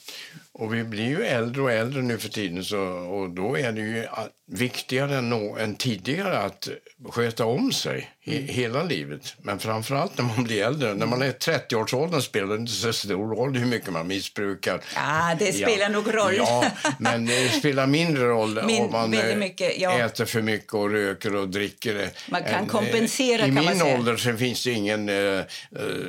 Och 0.52 0.74
vi 0.74 0.84
blir 0.84 1.08
ju 1.08 1.24
äldre 1.24 1.62
och 1.62 1.72
äldre 1.72 2.02
nu 2.02 2.18
för 2.18 2.28
tiden 2.28 2.64
så, 2.64 2.80
och 2.88 3.30
då 3.30 3.58
är 3.58 3.72
det 3.72 3.80
ju 3.80 4.06
viktigare 4.46 5.16
än, 5.16 5.32
än 5.58 5.74
tidigare 5.74 6.38
att 6.38 6.68
sköta 7.08 7.44
om 7.44 7.72
sig 7.72 8.10
mm. 8.26 8.48
hela 8.48 8.82
livet. 8.82 9.36
Men 9.42 9.58
framförallt 9.58 10.18
när 10.18 10.24
man 10.24 10.44
blir 10.44 10.62
äldre. 10.62 10.94
När 10.94 11.06
man 11.06 11.22
är 11.22 11.32
30-årsåldern 11.32 12.22
spelar 12.22 12.46
det 12.46 12.60
inte 12.60 12.72
så 12.72 12.92
stor 12.92 13.36
roll 13.36 13.56
hur 13.56 13.66
mycket 13.66 13.92
man 13.92 14.06
missbrukar. 14.06 14.80
Ja, 14.94 15.36
det 15.38 15.52
spelar 15.52 15.82
ja. 15.82 15.88
nog 15.88 16.14
roll. 16.14 16.34
Ja, 16.36 16.70
men 16.98 17.26
det 17.26 17.48
spelar 17.48 17.86
mindre 17.86 18.24
roll 18.24 18.60
Min, 18.66 18.84
om 18.84 18.92
man 18.92 19.14
eh, 19.14 19.36
mycket, 19.36 19.80
ja. 19.80 19.98
äter 19.98 20.24
för 20.24 20.42
mycket 20.42 20.74
och 20.74 20.90
röker 20.90 21.34
och 21.34 21.48
dricker. 21.48 22.10
Man 22.30 22.42
kan 22.42 22.54
en, 22.54 22.66
kompensera 22.66 23.46
I 23.46 23.54
kan 23.54 23.66
min 23.66 23.82
ålder 23.82 24.16
så 24.16 24.36
finns 24.36 24.64
det 24.64 24.70
ingen 24.70 25.08
eh, 25.08 25.16
eh, 25.16 25.44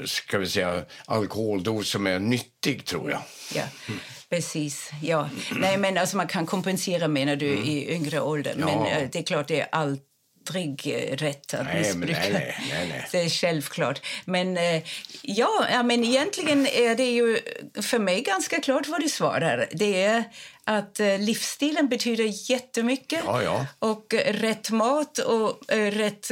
ska 0.06 0.38
vi 0.38 0.48
säga, 0.48 0.84
alkoholdos 1.06 1.90
som 1.90 2.08
är 2.08 2.20
nyttig 2.20 2.86
tror 2.86 3.12
jag. 3.12 3.22
Ja. 3.54 3.64
Mm. 3.88 4.00
Precis, 4.30 4.92
ja. 5.02 5.30
Nej, 5.60 5.78
men 5.78 5.98
alltså 5.98 6.18
man 6.18 6.28
kan 6.28 6.46
kompensera 6.46 7.08
menar 7.08 7.36
du 7.36 7.54
mm. 7.54 7.64
i 7.64 7.94
yngre 7.94 8.22
ålder. 8.22 8.56
Ja. 8.60 8.66
Men 8.66 8.86
eh, 8.86 9.10
det 9.12 9.20
är 9.20 9.24
klart 9.24 9.48
det 9.48 9.62
är 9.62 9.68
allt 9.72 10.11
aldrig 10.50 10.82
eh, 10.86 11.16
rätt 11.16 11.54
att 11.54 11.66
Nej, 11.66 11.94
nej, 11.96 12.56
nej, 12.70 12.88
nej. 12.90 13.08
Det 13.12 13.22
är 13.22 13.30
självklart. 13.30 14.02
Men 14.26 14.58
eh, 14.58 14.84
ja, 15.22 15.66
ja, 15.72 15.84
men 15.84 16.04
egentligen 16.04 16.68
är 16.68 16.96
det 16.96 17.12
ju 17.12 17.40
för 17.82 18.00
mig 18.00 18.22
ganska 18.22 18.60
klart 18.62 18.88
vad 18.88 19.02
du 19.02 19.10
svarar. 19.10 19.68
Det 19.72 20.04
är 20.04 20.24
att 20.64 21.00
eh, 21.00 21.20
livsstilen 21.20 21.90
betyder 21.90 22.52
jättemycket. 22.52 23.22
Ja, 23.26 23.44
ja. 23.44 23.66
Och 23.80 24.14
rätt 24.26 24.72
mat 24.72 25.18
och 25.18 25.60
rätt 25.68 26.32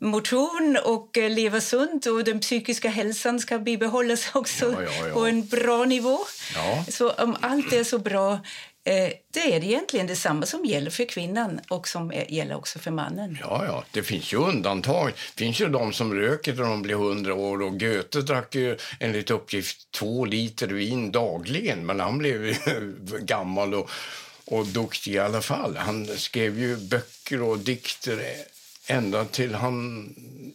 motion 0.00 0.78
och 0.84 1.16
leva 1.16 1.60
sunt 1.60 2.06
och 2.06 2.24
den 2.24 2.40
psykiska 2.40 2.88
hälsan 2.88 3.40
ska 3.40 3.58
bibehållas 3.58 4.30
också 4.34 4.72
Ja, 4.72 4.82
ja, 4.82 5.08
ja. 5.08 5.14
på 5.14 5.26
en 5.26 5.46
bra 5.46 5.84
nivå. 5.84 6.18
Så 6.88 7.10
om 7.10 7.36
allt 7.40 7.72
är 7.72 7.84
så 7.84 7.98
bra, 7.98 8.40
Eh, 8.84 9.12
det 9.30 9.54
är 9.54 9.64
egentligen 9.64 10.06
detsamma 10.06 10.46
som 10.46 10.64
gäller 10.64 10.90
för 10.90 11.04
kvinnan 11.04 11.60
och 11.68 11.88
som 11.88 12.12
är, 12.12 12.32
gäller 12.32 12.56
också 12.56 12.78
för 12.78 12.90
mannen. 12.90 13.38
Ja, 13.40 13.64
ja, 13.66 13.84
det 13.90 14.02
finns 14.02 14.32
ju 14.32 14.36
undantag. 14.36 15.12
Det 15.34 15.44
finns 15.44 15.60
ju 15.60 15.68
de 15.68 15.92
som 15.92 16.14
röker 16.14 16.54
när 16.54 16.62
de 16.62 16.82
blir 16.82 16.94
100 16.94 17.34
år 17.34 17.62
och 17.62 17.80
Goethe 17.80 18.20
drack 18.20 18.54
ju 18.54 18.76
enligt 19.00 19.30
uppgift 19.30 19.90
två 19.90 20.24
liter 20.24 20.66
vin 20.66 21.12
dagligen, 21.12 21.86
men 21.86 22.00
han 22.00 22.18
blev 22.18 22.56
gammal 23.20 23.74
och, 23.74 23.90
och 24.44 24.66
duktig 24.66 25.12
i 25.12 25.18
alla 25.18 25.42
fall. 25.42 25.76
Han 25.76 26.06
skrev 26.06 26.58
ju 26.58 26.76
böcker 26.76 27.42
och 27.42 27.58
dikter 27.58 28.22
ända 28.86 29.24
till 29.24 29.54
han 29.54 30.08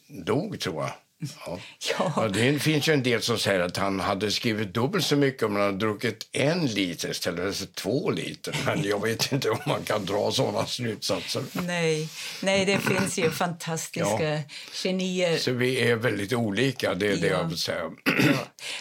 dog, 0.08 0.60
tror 0.60 0.84
jag. 0.84 0.92
Ja. 1.20 1.60
Ja. 2.00 2.14
Ja, 2.16 2.28
det 2.28 2.60
finns 2.60 2.88
ju 2.90 2.94
en 2.94 3.04
del 3.04 3.22
som 3.22 3.38
säger 3.40 3.60
att 3.60 3.78
han 3.78 4.00
hade 4.00 4.32
skrivit 4.32 4.74
dubbelt 4.74 5.06
så 5.06 5.16
mycket 5.16 5.44
om 5.44 5.56
han 5.56 5.66
hade 5.66 5.78
druckit 5.78 6.30
en 6.32 6.66
liter 6.66 7.10
istället 7.12 7.56
för 7.58 7.66
två 7.66 8.12
liter. 8.12 8.56
Men 8.66 8.84
jag 8.84 9.02
vet 9.02 9.32
inte 9.32 9.50
om 9.50 9.58
man 9.68 9.84
kan 9.84 10.06
dra 10.06 10.32
sådana 10.32 10.66
slutsatser. 10.66 11.44
Nej, 11.52 12.10
nej 12.42 12.66
det 12.66 12.80
finns 12.80 13.18
ju 13.20 13.32
fantastiska 13.32 14.24
Ja. 14.36 14.42
genier. 14.84 15.38
Så 15.38 15.52
vi 15.52 15.82
är 15.92 15.96
väldigt 15.96 16.34
olika, 16.34 16.94
det 16.94 17.08
är 17.08 17.16
det 17.18 17.28
Ja. 17.28 17.38
jag 17.38 17.44
vill 17.44 17.58
säga. 17.58 17.92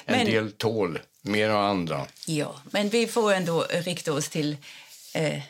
Men- 0.07 0.15
En 0.21 0.27
del 0.27 0.53
tål 0.53 0.99
mer 1.23 1.49
än 1.51 1.57
andra. 1.57 2.07
Ja, 2.27 2.57
men 2.71 2.89
vi 2.89 3.07
får 3.07 3.33
ändå 3.33 3.67
rikta 3.71 4.13
oss 4.13 4.29
till 4.29 4.57
eh, 5.15 5.41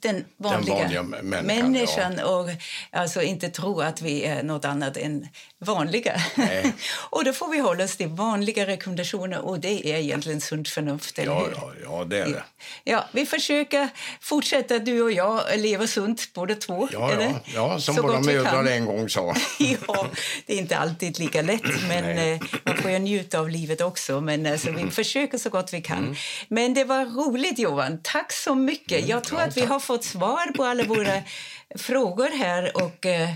den 0.00 0.24
vanliga, 0.36 0.74
vanliga 0.74 1.02
människan, 1.02 1.46
människan 1.46 2.18
och 2.20 2.48
alltså 2.92 3.22
inte 3.22 3.48
tro 3.48 3.80
att 3.80 4.02
vi 4.02 4.24
är 4.24 4.42
något 4.42 4.64
annat 4.64 4.96
än 4.96 5.28
vanliga. 5.58 6.20
Och 7.10 7.24
då 7.24 7.32
får 7.32 7.48
vi 7.50 7.58
hålla 7.58 7.84
oss 7.84 7.96
till 7.96 8.08
vanliga 8.08 8.66
rekommendationer 8.66 9.38
och 9.40 9.60
det 9.60 9.86
är 9.92 9.96
egentligen 9.98 10.40
sunt 10.40 10.68
förnuft, 10.68 11.18
eller 11.18 11.32
Ja, 11.32 11.38
hur? 11.40 11.52
ja, 11.56 11.72
ja, 11.82 12.04
det 12.04 12.18
är 12.18 12.26
det. 12.26 12.42
Ja, 12.84 13.04
vi 13.12 13.26
försöker 13.26 13.88
fortsätta, 14.20 14.78
du 14.78 15.02
och 15.02 15.12
jag, 15.12 15.42
leva 15.56 15.86
sunt 15.86 16.32
båda 16.34 16.54
två. 16.54 16.88
Ja, 16.92 17.12
eller? 17.12 17.24
ja, 17.24 17.40
ja 17.54 17.80
som 17.80 17.94
Så 17.94 18.02
våra 18.02 18.20
mödrar 18.20 18.64
en 18.64 18.86
gång 18.86 19.08
sa. 19.08 19.34
ja, 19.88 20.06
det 20.46 20.54
är 20.54 20.58
inte 20.58 20.78
alltid 20.78 21.18
lika 21.18 21.42
lätt, 21.42 21.62
men 21.88 22.18
eh, 22.18 22.40
man 22.64 22.76
får 22.76 22.90
ju 22.90 22.98
njuta 22.98 23.38
av 23.38 23.50
livet 23.50 23.80
också. 23.80 24.20
Men 24.20 24.46
alltså, 24.46 24.70
vi 24.70 24.90
försöker 24.90 25.38
så 25.38 25.50
gott 25.50 25.72
vi 25.72 25.80
kan. 25.82 26.16
Men 26.48 26.74
det 26.74 26.84
var 26.84 27.04
roligt, 27.04 27.58
Johan. 27.58 28.00
Tack 28.02 28.32
så 28.32 28.54
mycket. 28.54 29.08
Jag 29.08 29.24
tror 29.24 29.40
Ja, 29.40 29.46
att 29.46 29.56
vi 29.56 29.64
har 29.64 29.80
fått 29.88 30.04
svar 30.04 30.52
på 30.56 30.64
alla 30.64 30.84
våra 30.84 31.22
frågor 31.76 32.38
här. 32.38 32.76
Och 32.84 33.06
eh, 33.06 33.30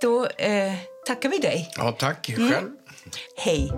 då 0.00 0.26
eh, 0.26 0.74
tackar 1.06 1.28
vi 1.28 1.38
dig. 1.38 1.70
Ja, 1.76 1.92
tack 1.92 2.30
själv. 2.36 2.70
Hej. 3.36 3.70